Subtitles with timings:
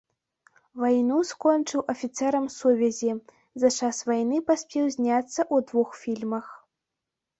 [0.83, 3.11] Вайну скончыў афіцэрам сувязі,
[3.65, 6.45] за час вайны паспеў зняцца ў двух фільмах.